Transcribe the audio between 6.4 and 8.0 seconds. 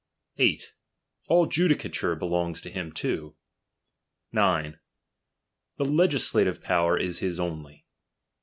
tive power is hia only.